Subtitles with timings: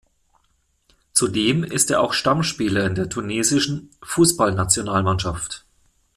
[1.13, 5.63] Zudem ist er auch Stammspieler in der tunesischen Fußballnationalmannschaft.